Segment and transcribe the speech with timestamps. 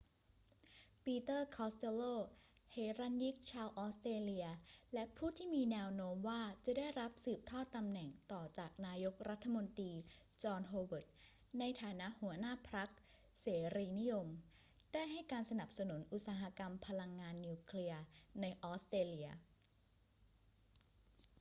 [1.05, 2.03] ปีเตอร์ คอสเตลโล
[2.71, 4.47] เหรัญญิกชาวออสเตรเลีย
[4.93, 9.93] และผู้ที่มีแนวโน้มว่าจะได้รับสืบทอดตำแหน่งต่อจากนายกรัฐมนตรี
[10.43, 11.07] จอห์น โฮเวิร์ด
[11.59, 12.89] ในฐานะหัวหน้าพรรค
[13.41, 14.27] เสรีนิยม
[14.93, 18.03] ได้ให้การสนับสนุนอุตสาหกรรมพลังงานนิวเคลียร์
[18.41, 19.29] ในออสเตรเลีย